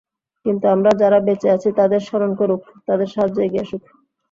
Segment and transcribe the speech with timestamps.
[0.45, 3.83] কিন্তু আমরা যারা বেঁচে আছি তাদের স্মরণ করুক, তাদের সাহায্যে এগিয়ে আসুক।